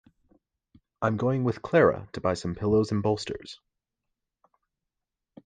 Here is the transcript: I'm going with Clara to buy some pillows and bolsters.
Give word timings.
I'm 1.03 1.15
going 1.15 1.43
with 1.43 1.61
Clara 1.61 2.09
to 2.13 2.21
buy 2.21 2.33
some 2.33 2.55
pillows 2.55 2.91
and 2.91 3.03
bolsters. 3.03 3.59